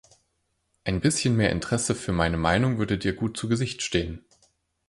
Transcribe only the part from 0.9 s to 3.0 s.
bisschen mehr Interesse für meine Meinung würde